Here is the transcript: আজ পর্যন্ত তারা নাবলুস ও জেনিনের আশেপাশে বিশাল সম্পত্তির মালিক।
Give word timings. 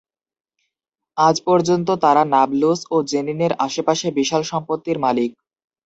আজ 1.17 1.35
পর্যন্ত 1.47 1.87
তারা 2.03 2.23
নাবলুস 2.33 2.79
ও 2.91 3.07
জেনিনের 3.11 3.53
আশেপাশে 3.65 4.07
বিশাল 4.19 4.41
সম্পত্তির 4.51 4.97
মালিক। 4.99 5.31